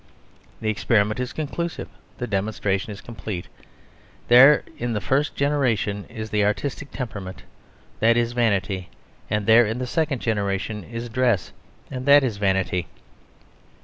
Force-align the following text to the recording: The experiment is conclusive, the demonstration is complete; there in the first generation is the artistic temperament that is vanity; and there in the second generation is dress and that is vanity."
The 0.61 0.69
experiment 0.71 1.19
is 1.19 1.31
conclusive, 1.31 1.87
the 2.17 2.25
demonstration 2.25 2.91
is 2.91 3.01
complete; 3.01 3.47
there 4.29 4.63
in 4.79 4.93
the 4.93 4.99
first 4.99 5.35
generation 5.35 6.05
is 6.05 6.31
the 6.31 6.43
artistic 6.43 6.89
temperament 6.89 7.43
that 7.99 8.17
is 8.17 8.31
vanity; 8.33 8.89
and 9.29 9.45
there 9.45 9.67
in 9.67 9.77
the 9.77 9.85
second 9.85 10.19
generation 10.19 10.83
is 10.83 11.07
dress 11.07 11.51
and 11.91 12.07
that 12.07 12.23
is 12.23 12.37
vanity." 12.37 12.87